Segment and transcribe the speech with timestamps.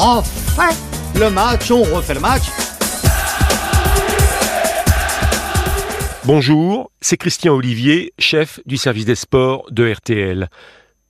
[0.00, 0.74] refait
[1.18, 2.44] le match, on refait le match.
[6.24, 10.48] Bonjour, c'est Christian Olivier, chef du service des sports de RTL.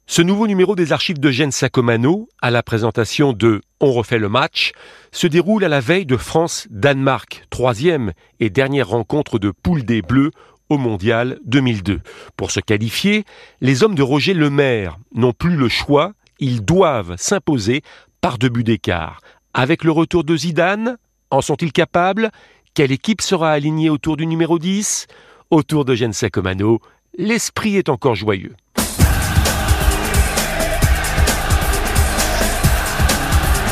[0.06, 4.28] Ce nouveau numéro des archives de Gênes Sacomano, à la présentation de On refait le
[4.28, 4.72] match,
[5.12, 10.32] se déroule à la veille de France-Danemark, troisième et dernière rencontre de poule des Bleus
[10.68, 12.00] au Mondial 2002.
[12.36, 13.24] Pour se qualifier,
[13.60, 17.82] les hommes de Roger Lemaire n'ont plus le choix, ils doivent s'imposer
[18.20, 19.20] par deux buts d'écart.
[19.54, 20.96] Avec le retour de Zidane,
[21.30, 22.30] en sont-ils capables?
[22.74, 25.06] Quelle équipe sera alignée autour du numéro 10
[25.50, 26.80] Autour de Gênes Sacomano,
[27.18, 28.54] l'esprit est encore joyeux.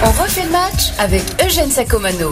[0.04, 2.30] On refait le match avec Eugène Sacomano.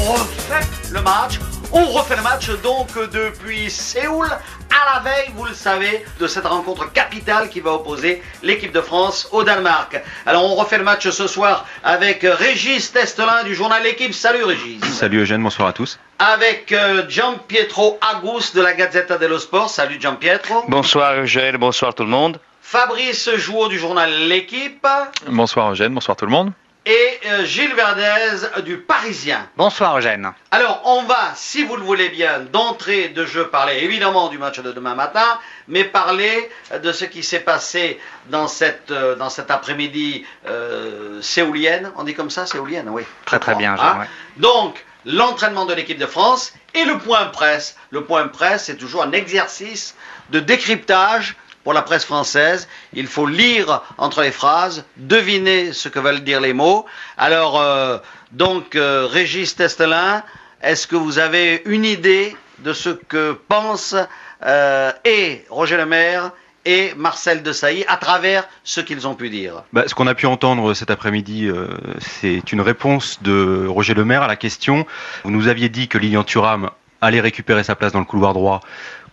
[0.00, 1.38] On refait le match.
[1.76, 6.46] On refait le match donc depuis Séoul à la veille, vous le savez, de cette
[6.46, 10.00] rencontre capitale qui va opposer l'équipe de France au Danemark.
[10.24, 14.14] Alors on refait le match ce soir avec Régis Testelin du journal L'équipe.
[14.14, 14.84] Salut Régis.
[14.84, 15.98] Salut Eugène, bonsoir à tous.
[16.20, 19.68] Avec euh, Gian Pietro Agus de la Gazzetta dello Sport.
[19.68, 20.62] Salut Gian Pietro.
[20.68, 22.38] Bonsoir Eugène, bonsoir tout le monde.
[22.62, 24.86] Fabrice Jouot du journal L'équipe.
[25.26, 26.52] Bonsoir Eugène, bonsoir tout le monde.
[26.86, 29.48] Et euh, Gilles Verdez du Parisien.
[29.56, 30.32] Bonsoir Eugène.
[30.50, 34.60] Alors, on va, si vous le voulez bien, d'entrée de jeu, parler évidemment du match
[34.60, 36.50] de demain matin, mais parler
[36.82, 41.90] de ce qui s'est passé dans cette, euh, dans cet après-midi euh, séoulienne.
[41.96, 43.04] On dit comme ça, séoulienne, oui.
[43.24, 44.06] Très très bien, Hein ouais.
[44.36, 47.76] Donc, l'entraînement de l'équipe de France et le point presse.
[47.92, 49.94] Le point presse, c'est toujours un exercice
[50.28, 52.68] de décryptage pour la presse française.
[52.92, 56.84] Il faut lire entre les phrases, deviner ce que veulent dire les mots.
[57.16, 57.98] Alors, euh,
[58.30, 60.22] donc, euh, Régis Testelin,
[60.62, 63.96] est-ce que vous avez une idée de ce que pensent
[64.44, 66.30] euh, et Roger Lemaire
[66.66, 69.64] et Marcel Desailly à travers ce qu'ils ont pu dire?
[69.72, 71.50] Bah, ce qu'on a pu entendre cet après-midi,
[71.98, 74.86] c'est une réponse de Roger Lemaire à la question.
[75.24, 76.70] Vous nous aviez dit que Lilian Thuram
[77.04, 78.60] allait récupérer sa place dans le couloir droit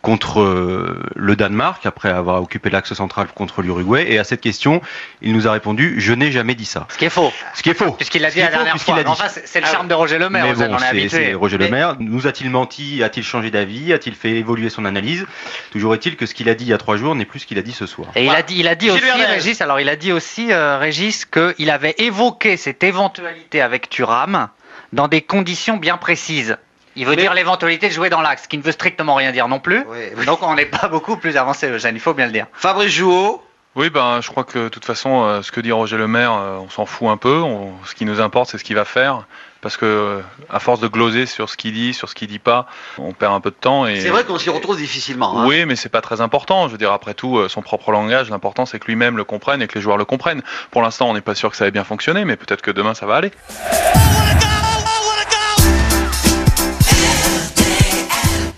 [0.02, 4.06] contre euh, le Danemark, après avoir occupé l'axe central contre l'Uruguay.
[4.09, 4.81] Et à cette question,
[5.22, 7.31] il nous a répondu «Je n'ai jamais dit ça Ce qui est faux.».
[7.53, 7.91] Ce qui est faux.
[7.91, 8.97] Puisqu'il l'a dit la dernière fois.
[9.06, 11.97] Enfin, c'est le charme de Roger Mais vous bon, on est c'est Roger Mais- Lemaire.
[12.00, 13.03] Nous a-t-il menti?
[13.03, 13.94] A-t-il changé d'avis?
[13.94, 15.25] A-t-il fait évoluer son analyse?
[15.72, 17.46] Toujours est-il que ce qu'il a dit il y a trois jours n'est plus ce
[17.46, 18.09] qu'il a dit ce soir.
[18.16, 19.01] Et il a dit, il a dit aussi.
[19.01, 24.47] Régis, alors il a dit aussi, euh, Régis, qu'il avait évoqué cette éventualité avec Thuram
[24.94, 26.57] dans des conditions bien précises.
[26.96, 29.31] Il veut Mais- dire l'éventualité de jouer dans l'axe, ce qui ne veut strictement rien
[29.31, 29.84] dire non plus.
[29.88, 30.25] Oui, oui.
[30.25, 32.47] Donc on n'est pas beaucoup plus avancé, Eugène, il faut bien le dire.
[32.53, 33.41] Fabrice Jouot
[33.75, 36.34] Oui, ben, je crois que de toute façon, euh, ce que dit Roger Le Maire,
[36.34, 37.35] euh, on s'en fout un peu.
[37.40, 39.24] On- ce qui nous importe, c'est ce qu'il va faire.
[39.62, 42.40] Parce que, euh, à force de gloser sur ce qu'il dit, sur ce qu'il dit
[42.40, 42.66] pas,
[42.97, 43.85] on perd un peu de temps.
[43.85, 45.40] Et, C'est vrai qu'on s'y retrouve difficilement.
[45.40, 45.46] hein.
[45.46, 46.66] Oui, mais c'est pas très important.
[46.68, 49.68] Je veux dire, après tout, son propre langage, l'important c'est que lui-même le comprenne et
[49.68, 50.41] que les joueurs le comprennent.
[50.72, 52.96] Pour l'instant, on n'est pas sûr que ça ait bien fonctionné, mais peut-être que demain
[52.96, 53.31] ça va aller.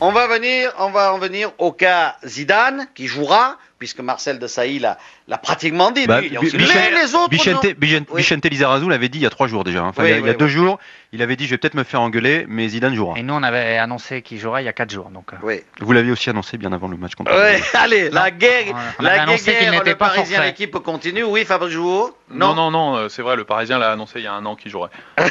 [0.05, 5.37] On va en venir au cas Zidane qui jouera, puisque Marcel de Sailly l'a, l'a
[5.37, 6.07] pratiquement dit.
[6.07, 7.27] Bah, lui, Bichente- mais les autres,
[8.11, 8.17] Oui.
[8.21, 9.81] Vicente Lizarazu l'avait dit il y a trois jours déjà.
[9.81, 9.87] hein.
[9.89, 10.79] Enfin, Oui, il y a, il y a oui, deux jours,
[11.11, 13.17] il avait dit je vais peut-être me faire engueuler, mais Zidane jouera.
[13.19, 15.09] Et nous, on avait annoncé qu'il jouerait il y a 4 jours.
[15.09, 15.61] Donc, euh, Oui.
[15.81, 17.29] Vous l'aviez aussi annoncé bien avant le match contre.
[17.73, 18.73] Allez, la guerre.
[18.99, 20.49] On la qu'il guerre, n'était le pas Parisien, forfait.
[20.51, 21.23] l'équipe continue.
[21.23, 24.27] Oui, Fabrice Jouot Non, non, non, euh, c'est vrai, le Parisien l'a annoncé il y
[24.27, 24.91] a un an qu'il jouerait.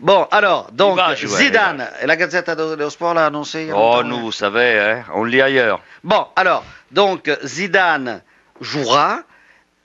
[0.00, 3.62] Bon, alors, donc, jouer, Zidane, et la Gazette dello Sport l'a annoncé.
[3.62, 5.80] il y a Oh, nous, vous savez, hein, on lit ailleurs.
[6.04, 8.22] Bon, alors, donc, Zidane
[8.60, 9.20] jouera,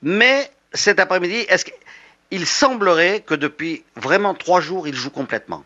[0.01, 5.63] mais cet après-midi, est-ce qu'il semblerait que depuis vraiment trois jours, il joue complètement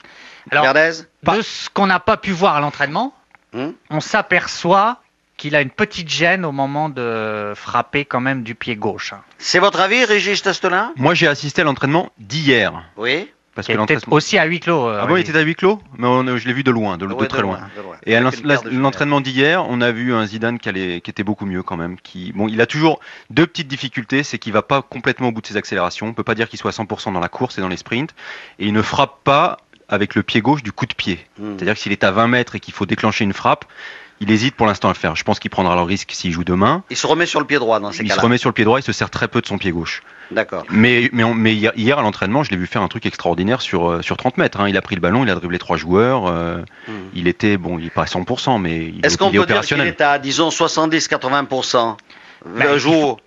[0.51, 3.13] Alors, Verdez de ce qu'on n'a pas pu voir à l'entraînement,
[3.53, 5.01] Hmm on s'aperçoit
[5.37, 9.13] qu'il a une petite gêne au moment de frapper quand même du pied gauche.
[9.37, 12.83] C'est votre avis, Régis Testelin Moi j'ai assisté à l'entraînement d'hier.
[12.97, 13.31] Oui.
[13.57, 14.15] Parce Qui que était l'entraînement.
[14.15, 14.87] aussi à huis clos.
[14.87, 16.95] euh, Ah bon, il était à huis clos Mais on- je l'ai vu de loin,
[16.99, 17.57] de, très loin.
[17.75, 17.95] de loin.
[18.05, 18.19] Et
[18.71, 21.97] l'entraînement d'hier, on a vu un Zidane qui, allait- qui était beaucoup mieux quand même.
[21.99, 22.99] Qui, bon, il a toujours
[23.31, 26.05] deux petites difficultés, c'est qu'il va pas complètement au bout de ses accélérations.
[26.05, 28.13] On peut pas dire qu'il soit à 100% dans la course et dans les sprints.
[28.59, 29.57] Et il ne frappe pas
[29.89, 31.19] avec le pied gauche du coup de pied.
[31.39, 31.55] Hmm.
[31.55, 33.65] C'est-à-dire que s'il est à 20 mètres et qu'il faut déclencher une frappe,
[34.19, 35.15] il hésite pour l'instant à le faire.
[35.15, 36.83] Je pense qu'il prendra le risque s'il joue demain.
[36.89, 38.23] Il se remet sur le pied droit dans ces Il se cas-là.
[38.23, 40.01] remet sur le pied droit, il se sert très peu de son pied gauche.
[40.31, 40.63] D'accord.
[40.69, 43.61] Mais, mais, on- mais hier, hier, à l'entraînement, je l'ai vu faire un truc extraordinaire
[43.61, 44.59] sur, euh, sur 30 mètres.
[44.59, 44.67] hein.
[44.67, 46.25] Il a pris le ballon, il a dribblé trois joueurs.
[46.27, 46.91] euh, Hmm.
[47.13, 49.45] Il était, bon, il est pas à 100%, mais il, Est-ce est- qu'on est peut
[49.45, 51.97] dire qu'il est à, disons, 70-80%
[52.45, 53.19] Bah, Le jour.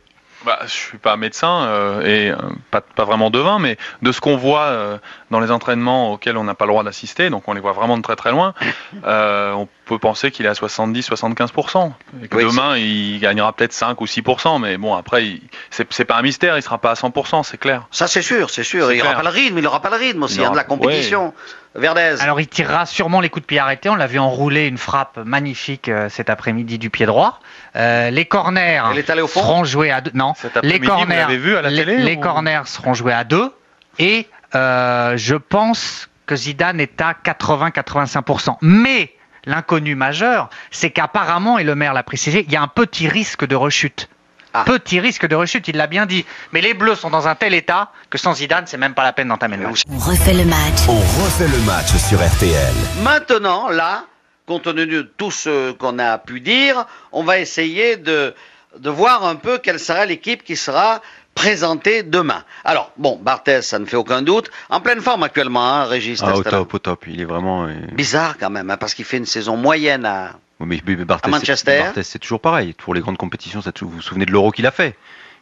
[0.44, 2.36] Bah, je suis pas médecin euh, et euh,
[2.70, 4.96] pas, pas vraiment devin, mais de ce qu'on voit euh,
[5.30, 7.98] dans les entraînements auxquels on n'a pas le droit d'assister, donc on les voit vraiment
[7.98, 8.54] de très très loin,
[9.04, 11.92] on peut penser qu'il est à 70-75%.
[12.22, 14.60] Et que Oui, demain, il gagnera peut-être 5 ou 6%.
[14.60, 15.40] Mais bon, après,
[15.70, 17.86] c'est pas un mystère, il sera pas à 100%, c'est clair.
[17.90, 18.92] Ça, c'est sûr, c'est sûr.
[18.92, 20.64] Il n'aura pas le rythme, il n'aura pas le rythme aussi, Il hein, de la
[20.64, 21.34] compétition.
[21.76, 22.16] Verdez.
[22.20, 23.88] Alors il tirera sûrement les coups de pied arrêtés.
[23.88, 27.38] On l'a vu enrouler une frappe magnifique euh, cet après-midi du pied droit.
[27.76, 30.10] Euh, les corners Elle est allée au fond seront joués à deux.
[30.14, 32.62] Non, Cet les après-midi, vous corners, l'avez vu à la les, télé les ou- corners
[32.66, 33.52] seront joués à deux.
[34.00, 34.26] Et
[34.56, 38.56] euh, je pense que Zidane est à 80-85%.
[38.62, 39.12] Mais
[39.44, 43.46] l'inconnu majeur, c'est qu'apparemment, et le maire l'a précisé, il y a un petit risque
[43.46, 44.08] de rechute.
[44.52, 44.64] Ah.
[44.64, 46.24] Petit risque de rechute, il l'a bien dit.
[46.52, 49.12] Mais les Bleus sont dans un tel état que sans Zidane, c'est même pas la
[49.12, 49.82] peine d'entamer le match.
[49.88, 50.88] On refait le match.
[50.88, 52.74] On refait le match sur RTL.
[53.02, 54.04] Maintenant, là,
[54.46, 58.34] compte tenu de tout ce qu'on a pu dire, on va essayer de,
[58.78, 61.00] de voir un peu quelle sera l'équipe qui sera
[61.36, 62.42] présentée demain.
[62.64, 64.50] Alors, bon, Barthez, ça ne fait aucun doute.
[64.68, 67.04] En pleine forme actuellement, hein, Régis Ah, au top, au top.
[67.06, 67.66] Il est vraiment.
[67.66, 70.32] euh, Bizarre quand même, hein, parce qu'il fait une saison moyenne à...
[70.60, 71.84] Mais, mais Barthez, À Manchester.
[72.02, 72.74] c'est- toujours pareil.
[72.74, 74.94] Pour les grandes compétitions, ça, vous vous souvenez de l'Euro qu'il a fait?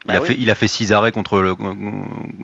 [0.04, 0.28] Il, Bah a oui.
[0.28, 1.56] fait il a fait six arrêts contre le,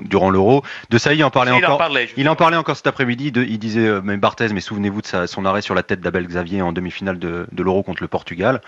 [0.05, 0.65] durant l'Euro.
[0.91, 1.79] De ça, il en parlait Il en encore.
[1.79, 2.09] parlait.
[2.17, 3.31] Il en parlait encore cet après-midi.
[3.31, 6.00] de- Il disait, euh, mais Barthez, mais souvenez-vous de sa- son arrêt sur la tête
[6.00, 8.61] d'Abel Xavier en demi-finale de, de l'Euro contre le Portugal.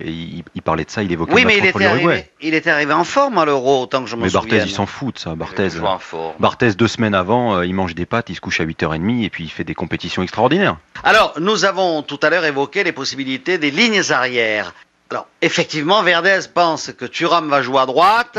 [0.00, 2.54] Il, il parlait de ça, il évoquait Oui, le mais il contre était, arrivé, il
[2.54, 4.40] était arrivé en forme à l'Euro, autant que je Mais souviens.
[4.40, 5.34] Barthez, il s'en fout de ça.
[5.34, 6.34] Barthez, Toujours en forme.
[6.38, 9.28] Barthez, deux semaines avant, euh, il mange des pâtes, il se couche à 8h30 et
[9.28, 10.78] puis il fait des compétitions extraordinaires.
[11.04, 14.72] Alors, nous avons tout à l'heure évoqué les possibilités des lignes arrières.
[15.10, 18.38] Alors, effectivement, Verdez pense que Thuram va jouer à droite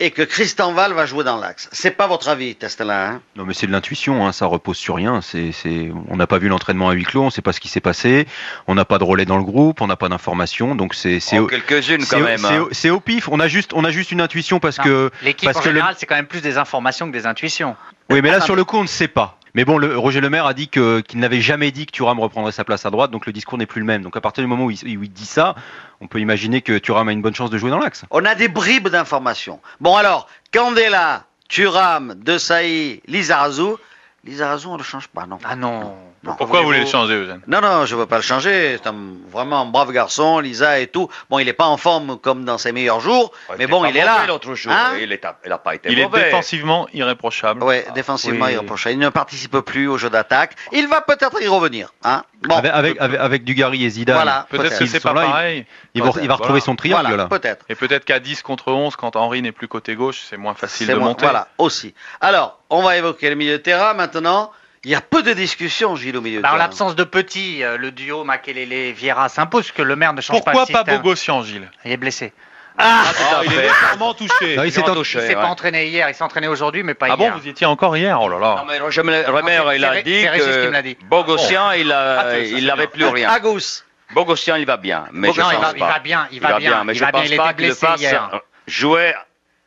[0.00, 1.68] et que Christian Val va jouer dans l'axe.
[1.72, 3.20] C'est pas votre avis, Testelin hein?
[3.36, 5.20] Non, mais c'est de l'intuition, hein, ça repose sur rien.
[5.22, 7.60] C'est, c'est, on n'a pas vu l'entraînement à huis clos, on ne sait pas ce
[7.60, 8.26] qui s'est passé,
[8.66, 11.38] on n'a pas de relais dans le groupe, on n'a pas d'informations, donc c'est, c'est,
[11.38, 12.38] Oh, au- quelques-unes c'est quand au- même.
[12.38, 12.60] c'est hein.
[12.62, 13.28] au- c'est au pif.
[13.30, 15.68] On a juste, on a juste une intuition parce Non, que, L'équipe parce en que
[15.68, 17.76] le- général, c'est quand même plus des informations que des intuitions.
[18.10, 19.38] oui, mais là sur le coup, on ne sait pas.
[19.56, 22.20] Mais bon, le, Roger Le Maire a dit que, qu'il n'avait jamais dit que Thuram
[22.20, 24.02] reprendrait sa place à droite, donc le discours n'est plus le même.
[24.02, 25.54] Donc à partir du moment où il, où il dit ça,
[26.02, 28.04] on peut imaginer que Thuram a une bonne chance de jouer dans l'axe.
[28.10, 29.58] On a des bribes d'informations.
[29.80, 33.76] Bon alors, Candela, Thuram, Desailly, Lizarazu.
[34.24, 35.38] Lizarazu, on ne le change pas, non?
[35.42, 35.80] Ah non.
[35.80, 35.96] Non.
[36.38, 37.40] Pourquoi vous voulez le changer, Eugène?
[37.46, 38.78] Non, non, je ne veux pas le changer.
[38.82, 38.94] C'est un,
[39.30, 41.08] vraiment un brave garçon, Lisa et tout.
[41.30, 44.04] Bon, il n'est pas en forme comme dans ses meilleurs jours, mais bon, il est
[44.04, 44.26] là.
[44.26, 44.72] l'autre jour.
[44.72, 45.08] Hein il
[45.48, 47.62] n'a pas été Il est défensivement irréprochable.
[47.62, 48.52] Ouais, défensivement, oui.
[48.86, 48.92] il.
[48.92, 50.56] Il ne participe plus au jeu d'attaque.
[50.72, 51.92] Il va peut-être y revenir.
[52.04, 54.46] Hein bon, avec, avec, avec, avec Dugarry et Zidane, Voilà.
[54.48, 55.66] Peut-être que c'est pas là, pareil.
[55.94, 56.64] il, va, il va retrouver Voilà.
[56.64, 57.28] son triangle voilà, là.
[57.28, 57.64] peut-être.
[57.68, 60.86] Et peut-être qu'à 10 contre 11, quand Henri n'est plus côté gauche, c'est moins facile
[60.88, 61.24] de monter.
[61.24, 61.94] Voilà, aussi.
[62.20, 64.50] Alors, on va évoquer le milieu de terrain maintenant.
[64.86, 67.64] Il y a peu de discussions, Gilles, au milieu Bah, de en l'absence de Petit,
[67.64, 70.96] euh, le duo Makelele-Vieira s'impose que le maire ne change Pourquoi pas pas le système.
[71.02, 71.68] Bogossian, Gilles?
[71.84, 72.32] Il est blessé.
[72.78, 73.02] Ah,
[73.44, 74.54] il est légèrement touché.
[74.54, 75.42] Non, il s'est Ils ont en- touché, Il s'est ouais.
[75.42, 77.36] pas entraîné hier, il s'est entraîné aujourd'hui, mais pas Ah bon, hier.
[77.36, 78.54] vous étiez encore hier Oh là là.
[78.58, 80.98] Non, mais Remer, c'est- il a dit que dit.
[81.10, 83.28] Bogossian, il a- Ah, il n'avait plus rien.
[83.30, 83.82] Agus.
[84.14, 85.06] Bogossian, il va bien.
[85.10, 85.72] Mais je pense il va, pas.
[85.74, 88.40] il va bien, il va, bien, mais il je bien, pense pas qu'il fasse hier.
[88.68, 89.14] jouer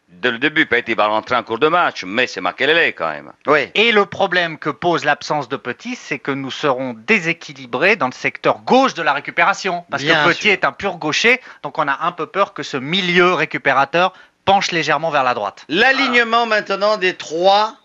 [0.09, 0.67] dès le début.
[0.87, 3.31] Il va rentrer en cours de match, mais c'est Makelele quand même.
[3.47, 3.69] Oui.
[3.75, 8.13] Et le problème que pose l'absence de Petit, c'est que nous serons déséquilibrés dans le
[8.13, 9.85] secteur gauche de la récupération.
[9.89, 10.51] Parce Bien que Petit sûr.
[10.51, 14.13] est un pur gaucher, donc on a un peu peur que ce milieu récupérateur
[14.45, 15.65] penche légèrement vers la droite.
[15.69, 17.75] L'alignement maintenant des trois,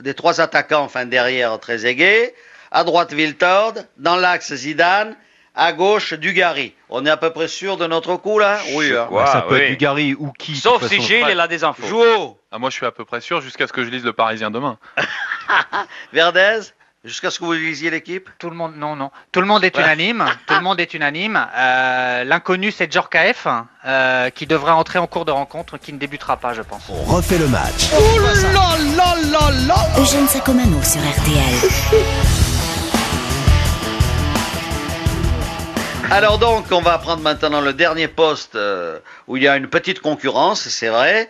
[0.00, 2.34] des trois attaquants, enfin derrière Trezeguet,
[2.70, 5.16] à droite Viltord, dans l'axe Zidane,
[5.56, 6.74] à gauche Dugarry.
[6.90, 8.92] On est à peu près sûr de notre coup là Oui.
[8.94, 9.08] Hein.
[9.10, 9.60] Bah, ça peut oui.
[9.62, 10.54] être Dugarry ou qui.
[10.56, 11.00] Sauf si.
[11.00, 11.86] Gilles, il a des infos.
[11.86, 14.12] Jouot, Ah, moi, je suis à peu près sûr jusqu'à ce que je lise le
[14.12, 14.78] Parisien demain.
[16.12, 16.60] Verdez,
[17.04, 19.10] jusqu'à ce que vous lisiez l'équipe Tout le monde, non, non.
[19.32, 19.82] Tout le monde est Ouais.
[19.82, 20.24] unanime.
[20.46, 21.46] Tout le monde est unanime.
[21.56, 23.46] Euh, L'inconnu, c'est Djorkaeff,
[23.86, 26.82] euh, qui devrait entrer en cours de rencontre, qui ne débutera pas, je pense.
[26.90, 27.90] On refait le match.
[29.98, 32.26] Eugène Sacomano sur RTL.
[36.10, 39.66] Alors donc, on va prendre maintenant le dernier poste euh, où il y a une
[39.66, 41.28] petite concurrence, c'est vrai.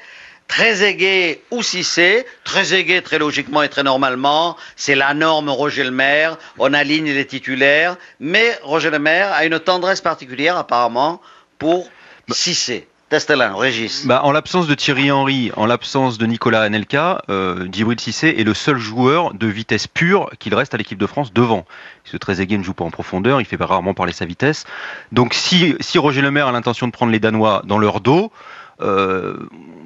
[0.48, 2.26] Trezeguet ou Cissé.
[2.44, 6.36] Trezeguet, très logiquement et très normalement, c'est la norme Roger Le Maire.
[6.58, 7.96] On aligne les titulaires.
[8.20, 11.22] Mais Roger Le Maire a une tendresse particulière, apparemment,
[11.58, 11.88] pour
[12.30, 12.86] Cissé.
[13.08, 14.04] Testelin, Régis.
[14.04, 18.42] Bah, en l'absence de Thierry Henry, en l'absence de Nicolas Anelka, euh, Djibril Cissé est
[18.42, 21.64] le seul joueur de vitesse pure qu'il reste à l'équipe de France devant.
[22.02, 24.64] Parce que Trezeguet ne joue pas en profondeur, il fait rarement parler sa vitesse.
[25.12, 28.32] Donc si, si Roger Le Maire a l'intention de prendre les Danois dans leur dos,
[28.80, 29.36] euh,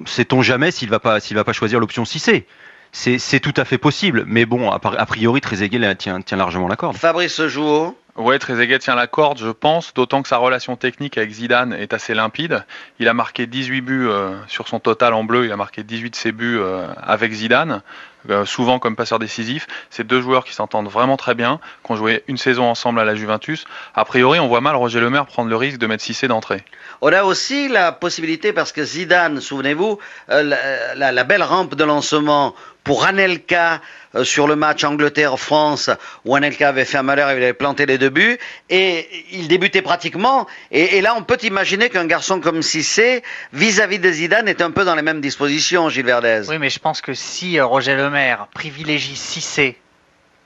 [0.07, 2.47] sait-on jamais s'il va pas s'il va pas choisir l'option Cissé?
[2.93, 6.97] C'est tout à fait possible, mais bon, a, priori Trezeguet tient largement la corde.
[6.97, 7.95] Fabrice Jouot.
[8.21, 11.95] Ouais, Trezeguet tient la corde, je pense, d'autant que sa relation technique avec Zidane est
[11.95, 12.67] assez limpide.
[12.99, 16.11] Il a marqué 18 buts euh, sur son total en bleu, il a marqué 18
[16.11, 17.81] de ses buts euh, avec Zidane,
[18.29, 19.67] euh, souvent comme passeur décisif.
[19.89, 23.07] C'est deux joueurs qui s'entendent vraiment très bien, qui ont joué une saison ensemble à
[23.07, 23.65] la Juventus.
[23.95, 26.63] A priori, on voit mal Roger Lemaire prendre le risque de mettre Cissé d'entrée.
[27.01, 29.99] On a aussi la possibilité, parce que Zidane, souvenez-vous,
[30.29, 33.81] la, belle rampe de lancement pour Anelka
[34.25, 35.91] sur le match Angleterre-France,
[36.25, 38.39] où Anelka avait fait un malheur, il avait planté les deux buts,
[38.69, 40.47] et il débutait pratiquement.
[40.73, 44.71] Et, et là, on peut imaginer qu'un garçon comme Cissé, vis-à-vis de Zidane, est un
[44.73, 46.43] peu dans les mêmes dispositions, Gilles Verdez.
[46.49, 49.77] Oui, mais je pense que si euh, Roger Lemaire privilégie Cissé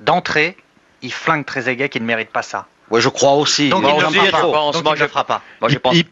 [0.01, 0.57] d'entrée,
[1.03, 2.67] il flingue Trezeguet qui ne mérite pas ça.
[2.91, 3.71] Ouais, je crois aussi.
[3.71, 4.47] Donc Moi il ne le fera pas.
[4.49, 5.43] moi, il ne le je- fera pas.
[5.61, 5.95] Moi, je Il- pense.
[5.97, 6.05] il-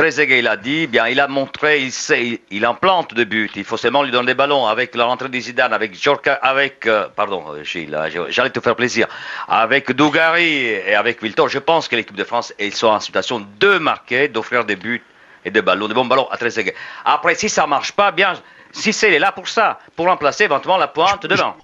[0.00, 3.50] Trezeguet, il a dit, bien, il a montré, il sait, il, en plante de buts.
[3.54, 6.86] Il faut seulement lui donner des ballons avec la rentrée de Zidane, avec Jorka, avec,
[6.86, 9.06] euh, pardon, euh, Gilles, je- j'allais te faire plaisir,
[9.46, 11.48] avec Dougari et avec Wilton.
[11.48, 15.02] Je pense que l'équipe de France, ils sont en situation de marquer, d'offrir des buts
[15.44, 16.74] et des ballons, des bons ballons à Trezeguet.
[17.04, 18.32] Après, si ça marche pas, bien,
[18.72, 21.56] si c'est là pour ça, pour remplacer éventuellement la pointe devant.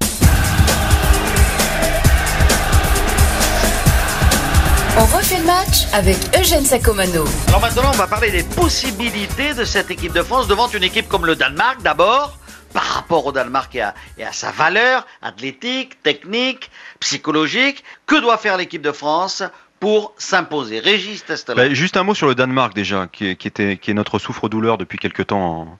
[4.98, 7.26] On refait le match avec Eugène Sacomano.
[7.48, 11.06] Alors maintenant, on va parler des possibilités de cette équipe de France devant une équipe
[11.06, 12.38] comme le Danemark d'abord,
[12.72, 17.84] par rapport au Danemark et à, et à sa valeur athlétique, technique, psychologique.
[18.06, 19.42] Que doit faire l'équipe de France
[19.80, 20.80] pour s'imposer?
[20.80, 21.56] Régis Testelan.
[21.56, 24.18] Bah, juste un mot sur le Danemark déjà, qui est, qui était, qui est notre
[24.18, 25.78] souffre-douleur depuis quelques temps en,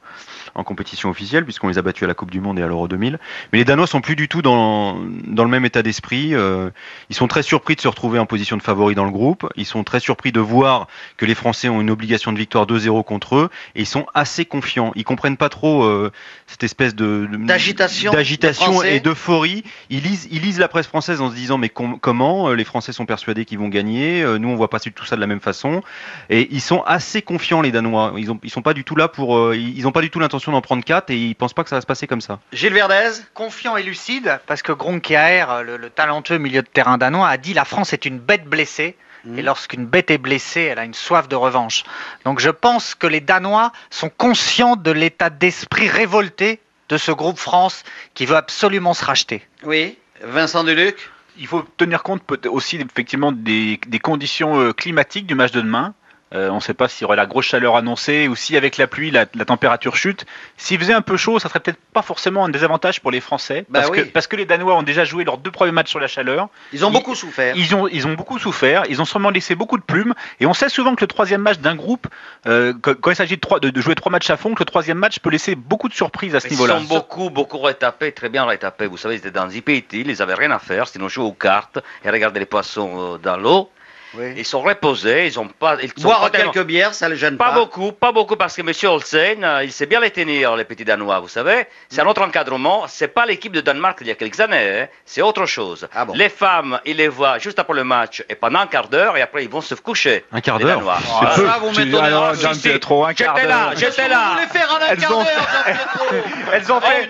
[0.57, 2.89] en compétition officielle, puisqu'on les a battus à la Coupe du Monde et à l'Euro
[2.89, 3.19] 2000.
[3.53, 4.97] Mais les Danois sont plus du tout dans,
[5.27, 6.35] dans le même état d'esprit.
[6.35, 6.71] euh,
[7.11, 9.47] ils sont très surpris de se retrouver en position de favori dans le groupe.
[9.57, 13.05] Ils sont très surpris de voir que les Français ont une obligation de victoire 2-0
[13.05, 13.51] contre eux.
[13.75, 14.93] Et ils sont assez confiants.
[14.97, 16.11] Ils comprennent pas trop euh,
[16.47, 19.63] cette espèce de D'agitation d'agitation et d'euphorie.
[19.91, 22.65] Ils lisent, ils lisent la presse française en se disant mais com- comment euh, les
[22.65, 24.25] Français sont persuadés qu'ils vont gagner.
[24.39, 25.83] Nous on voit pas tout ça de la même façon.
[26.31, 28.15] Et ils sont assez confiants les Danois.
[28.17, 30.19] Ils ont, ils sont pas du tout là pour, euh, ils ont pas du tout
[30.21, 32.41] l'intention d'en prendre quatre et ils pensent pas que ça va se passer comme ça.
[32.53, 37.29] Gilles Verdez Confiant et lucide, parce que Gronkiaer, le, le talentueux milieu de terrain danois,
[37.29, 38.97] a dit la France est une bête blessée.
[39.25, 39.39] Mhm.
[39.39, 41.85] Et lorsqu'une bête est blessée, elle a une soif de revanche.
[42.25, 47.39] Donc je pense que les Danois sont conscients de l'état d'esprit révolté de ce groupe
[47.39, 47.83] France
[48.15, 49.43] qui veut absolument se racheter.
[49.65, 49.99] Oui.
[50.23, 55.53] Vincent Duluc Il faut tenir compte aussi effectivement des, des conditions euh, climatiques du match
[55.53, 55.95] de demain.
[56.35, 58.79] Euh, on ne sait pas s'il y aurait la grosse chaleur annoncée ou si avec
[58.79, 60.27] la pluie la, la température chute.
[60.57, 63.65] S'il faisait un peu chaud, ça serait peut-être pas forcément un désavantage pour les Français
[63.69, 63.99] Bah parce, oui.
[63.99, 66.49] que, parce que les Danois ont déjà joué leurs deux premiers matchs sur la chaleur.
[66.73, 67.55] Ils ont Ils- beaucoup souffert.
[67.57, 70.53] Ils ont, ils ont beaucoup souffert, ils ont sûrement laissé beaucoup de plumes, et on
[70.53, 72.09] sait souvent que le troisième match d'un groupe,
[72.49, 74.61] euh, quand, quand il s'agit de, trois- de- de jouer trois matchs à fond, que
[74.63, 76.79] le troisième match peut laisser beaucoup de surprises à ce Ils niveau-là.
[76.79, 78.89] sont beaucoup, beaucoup rétapés, très bien rétapés.
[78.89, 81.79] Vous savez, ils étaient dans Zipiti, ils n'avaient rien à faire, sinon jouer aux cartes
[82.05, 83.71] et regarder les poissons euh, dans l'eau.
[84.15, 84.35] Oui.
[84.37, 85.77] Ils sont reposés, ils ont pas.
[85.83, 87.53] Ils sont Boire pas tellement- quelques bières, ça ne le gêne Pas pas.
[87.55, 88.73] beaucoup, pas beaucoup, parce que M.
[88.91, 91.67] Olsen, euh, il sait bien les tenir, les petits Danois, vous savez.
[91.89, 92.85] C'est un autre encadrement.
[92.89, 94.89] C'est pas l'équipe de Danemark d'il y a quelques années, hein.
[95.05, 95.89] c'est autre chose.
[95.95, 96.15] Ah bon.
[96.15, 99.23] Les femmes, ils les voient juste après le match et pendant un quart d'heure, et
[99.23, 100.25] après ils vont se coucher.
[100.33, 100.79] Un quart les d'heure.
[100.79, 100.97] Danois.
[100.99, 101.35] Ah, Voilà.
[101.53, 102.07] ça, vous Tu- m'étonnez.
[102.07, 102.81] alors, Jean, si, c'est si.
[102.81, 103.71] trop un quart J'étais là, d'heure.
[103.71, 104.31] Qu'est-ce que j'étais vous là.
[104.35, 105.25] voulez faire en un Elles quart ont-
[106.53, 107.09] Elles ont On fait,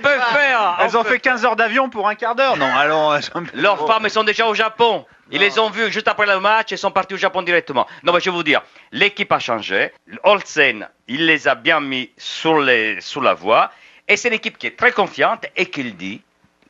[0.81, 2.57] elles on ont fait 15 heures d'avion pour un quart d'heure.
[2.57, 3.12] Non, alors.
[3.12, 3.19] euh,
[3.55, 5.05] Leurs femmes, elles sont déjà au Japon.
[5.30, 7.87] Ils les ont vus juste après le match et sont partis au Japon directement.
[8.04, 9.92] Non, mais je vais vous dire, l'équipe a changé.
[10.23, 13.71] Olsen, il les a bien mis sur, les, sur la voie.
[14.09, 16.23] Et c'est une équipe qui est très confiante et qui le dit.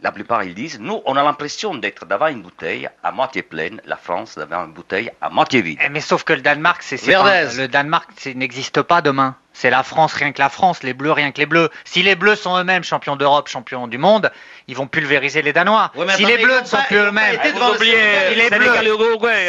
[0.02, 3.80] La plupart, ils disent, nous, on a l'impression d'être devant une bouteille à moitié pleine,
[3.86, 5.78] la France devant une bouteille à moitié vide.
[5.82, 7.30] Eh, Mais sauf que le Danemark, c'est c'est Verdez.
[7.48, 9.36] pas- le Danemark c'est- n'existe pas demain.
[9.58, 11.70] C'est la France rien que la France, les Bleus rien que les Bleus.
[11.86, 14.30] Si les Bleus sont eux-mêmes champions d'Europe, champions du monde,
[14.68, 15.90] ils vont pulvériser les Danois.
[15.94, 17.38] Ouais, si attendez, les Bleus ne sont pas- plus eux-mêmes,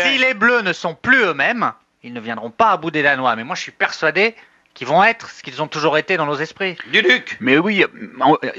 [0.06, 1.74] si les Bleus ne sont plus eux-mêmes,
[2.04, 3.36] ils ne viendront pas à bout des Danois.
[3.36, 4.34] Mais moi, je suis persuadé
[4.78, 6.78] qu'ils vont être ce qu'ils ont toujours été dans nos esprits.
[6.94, 7.84] Duluc Mais oui,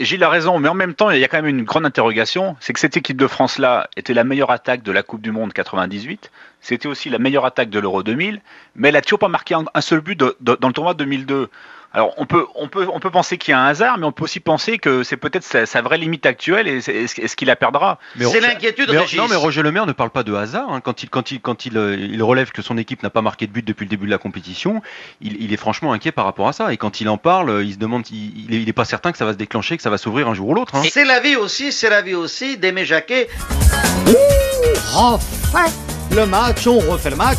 [0.00, 2.56] Gilles a raison, mais en même temps, il y a quand même une grande interrogation,
[2.58, 5.52] c'est que cette équipe de France-là était la meilleure attaque de la Coupe du Monde
[5.52, 8.40] 98, c'était aussi la meilleure attaque de l'Euro 2000,
[8.74, 10.94] mais elle a toujours pas marqué un, un seul but de- de- dans le tournoi
[10.94, 11.48] 2002.
[11.94, 14.12] Alors on peut, on peut, on peut penser qu'il y a un hasard, mais on
[14.12, 17.48] peut aussi penser que c'est peut-être sa, sa vraie limite actuelle et c'est- est-ce qu'il
[17.48, 17.98] la perdra?
[18.16, 19.18] Mais C'est l'inquiétude, Régis.
[19.18, 20.70] non, mais Roger Lemaire ne parle pas de hasard.
[20.70, 20.80] hein.
[20.82, 23.46] Quand, il, quand, il, quand il, euh, il relève que son équipe n'a pas marqué
[23.46, 24.82] de but depuis le début de la compétition,
[25.22, 26.72] il, il est franchement inquiet par rapport à ça.
[26.74, 28.84] Et quand il en parle, euh, il se demande, il, il est, il est pas
[28.84, 30.74] certain que ça va se déclencher, que ça va s'ouvrir un jour ou l'autre.
[30.74, 30.82] hein.
[30.90, 33.28] C'est la vie aussi, c'est la vie aussi d'Aimé Jacquet.
[34.92, 35.72] Refait
[36.14, 37.38] le match, on refait le match.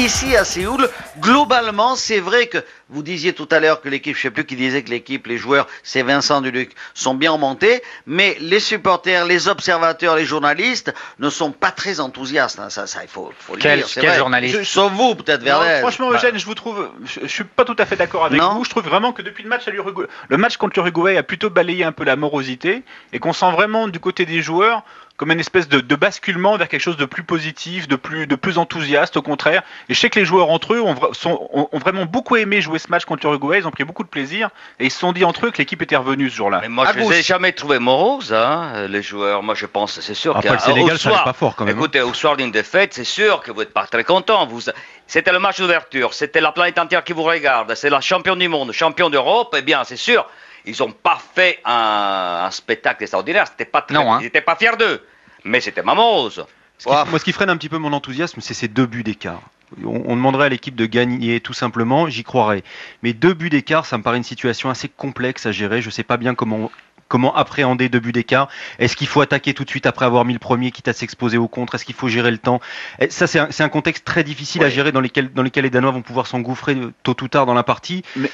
[0.00, 0.88] Ici à Séoul,
[1.18, 2.56] globalement, c'est vrai que
[2.88, 5.36] vous disiez tout à l'heure que l'équipe, je sais plus qui disait que l'équipe, les
[5.36, 11.28] joueurs, c'est Vincent Duluc, sont bien montés, mais les supporters, les observateurs, les journalistes ne
[11.28, 12.58] sont pas très enthousiastes.
[12.58, 12.70] hein.
[12.70, 13.88] Ça, ça, il faut, faut le Quel, dire.
[13.92, 14.16] quel vrai.
[14.18, 15.80] journaliste Sauf vous, peut-être, Non, Verdez.
[15.80, 18.54] franchement, Eugène, je vous trouve, je, je suis pas tout à fait d'accord avec Non
[18.54, 18.64] vous.
[18.64, 21.50] Je trouve vraiment que depuis le match à l'Uruguay, le match contre l'Uruguay a plutôt
[21.50, 24.82] balayé un peu la morosité et qu'on sent vraiment du côté des joueurs
[25.20, 28.34] comme une espèce de, de basculement vers quelque chose de plus positif, de plus, de
[28.36, 29.62] plus enthousiaste, au contraire.
[29.90, 32.36] Et je sais que les joueurs entre eux ont, vra- sont- ont- ont vraiment beaucoup
[32.36, 33.58] aimé jouer ce match contre l'Uruguay.
[33.58, 34.48] Ils ont pris beaucoup de plaisir
[34.78, 36.60] et ils se sont dit entre eux que l'équipe était revenue ce jour-là.
[36.62, 37.14] Mais moi, À je les gauche.
[37.16, 39.42] ai jamais trouvés moroses, hein, les joueurs.
[39.42, 41.78] Moi, je pense, c'est sûr Après, qu'au le Sénégal, soir, pas fort, quand même, hein.
[41.80, 44.46] Écoutez, au soir d'une défaite, c'est sûr que vous n'êtes pas très content.
[44.46, 44.62] Vous,
[45.06, 48.48] c'était le match d'ouverture, c'était la planète entière qui vous regarde, c'est la championne du
[48.48, 49.54] monde, champion d'Europe.
[49.58, 50.24] Eh bien, c'est sûr,
[50.66, 53.46] ils n'ont pas fait un, un spectacle extraordinaire.
[53.48, 54.18] C'était pas très, Non, hein.
[54.20, 55.04] ils n'étaient pas fiers d'eux,
[55.44, 56.44] mais c'était mamose.
[56.78, 59.02] Ce qui- moi, ce qui freine un petit peu mon enthousiasme, c'est ces deux buts
[59.02, 59.42] d'écart.
[59.84, 62.64] On, on demanderait à l'équipe de gagner tout simplement, j'y croirais.
[63.02, 65.82] Mais deux buts d'écart, ça me paraît une situation assez complexe à gérer.
[65.82, 66.70] Je sais pas bien comment
[67.06, 68.48] comment appréhender deux buts d'écart.
[68.78, 71.38] Est-ce qu'il faut attaquer tout de suite après avoir mis le premier, quitte à s'exposer
[71.38, 71.74] au contre?
[71.74, 72.60] Est-ce qu'il faut gérer le temps?
[73.00, 75.90] Et Ça, c'est un, contexte très difficile à gérer dans lequel, dans lequel les Danois
[75.90, 78.04] vont pouvoir s'engouffrer tôt ou tard dans la partie.
[78.14, 78.30] Mais-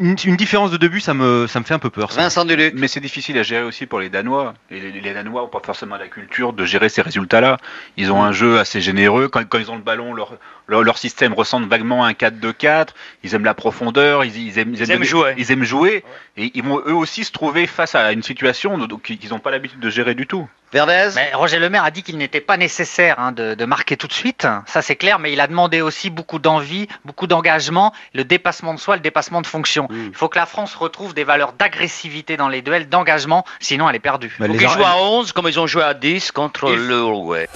[0.00, 2.10] Une, une différence de deux buts, ça me, ça me fait un peu peur.
[2.10, 2.20] ça.
[2.20, 2.74] Vincent Duluc.
[2.76, 4.54] Mais c'est difficile à gérer aussi pour les Danois.
[4.72, 7.58] Et les, les Danois n'ont pas forcément la culture de gérer ces résultats-là.
[7.96, 9.28] Ils ont un jeu assez généreux.
[9.28, 12.88] Quand, quand ils ont le ballon, leur, leur, leur système ressemble vaguement à un 4-2-4.
[13.22, 14.24] Ils aiment la profondeur.
[14.24, 15.34] Ils, ils aiment, Ils aiment jouer.
[15.38, 16.02] Ils aiment jouer.
[16.36, 19.78] Et ils vont eux aussi se trouver face à une situation qu'ils n'ont pas l'habitude
[19.78, 20.48] de gérer du tout.
[20.72, 21.10] Verdez.
[21.14, 24.12] Mais Roger Lemaire a dit qu'il n'était pas nécessaire hein, de, de marquer tout de
[24.12, 28.72] suite, ça c'est clair, mais il a demandé aussi beaucoup d'envie, beaucoup d'engagement, le dépassement
[28.74, 29.86] de soi, le dépassement de fonction.
[29.90, 30.06] Mm.
[30.08, 33.96] Il faut que la France retrouve des valeurs d'agressivité dans les duels, d'engagement, sinon elle
[33.96, 34.34] est perdue.
[34.38, 36.70] Bah, Faut les qu'ils Ar- jouent à 11 comme ils ont joué à 10 contre
[36.72, 37.48] l'Uruguay.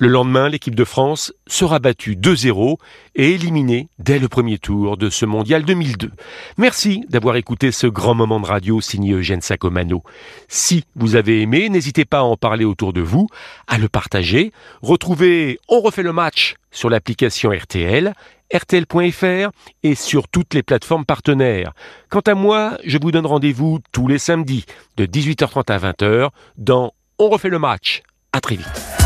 [0.00, 2.78] Le lendemain, l'équipe de France sera battue 2-0
[3.16, 6.10] et éliminée dès le premier tour de ce mondial 2002.
[6.56, 10.02] Merci d'avoir écouté ce grand moment de radio signé Eugène Sacomano.
[10.48, 13.26] Si vous avez aimé, n'hésitez pas à en parler autour de vous,
[13.66, 14.52] à le partager.
[14.80, 18.14] Retrouvez On refait le match sur l'application RTL,
[18.54, 19.50] rtl.fr
[19.82, 21.74] et sur toutes les plateformes partenaires.
[22.08, 24.64] Quant à moi, je vous donne rendez-vous tous les samedis
[24.96, 28.02] de 18h30 à 20h dans On refait le match.
[28.32, 28.99] À très vite.